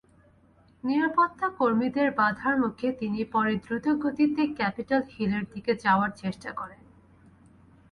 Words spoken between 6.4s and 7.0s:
করেন।